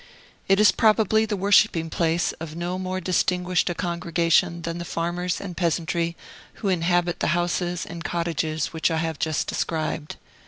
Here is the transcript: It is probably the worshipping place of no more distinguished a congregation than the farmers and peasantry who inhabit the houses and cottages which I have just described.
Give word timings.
It 0.49 0.59
is 0.59 0.71
probably 0.71 1.27
the 1.27 1.37
worshipping 1.37 1.91
place 1.91 2.31
of 2.39 2.55
no 2.55 2.79
more 2.79 2.99
distinguished 2.99 3.69
a 3.69 3.75
congregation 3.75 4.63
than 4.63 4.79
the 4.79 4.83
farmers 4.83 5.39
and 5.39 5.55
peasantry 5.55 6.17
who 6.55 6.69
inhabit 6.69 7.19
the 7.19 7.27
houses 7.37 7.85
and 7.85 8.03
cottages 8.03 8.73
which 8.73 8.89
I 8.89 8.97
have 8.97 9.19
just 9.19 9.45
described. 9.45 10.15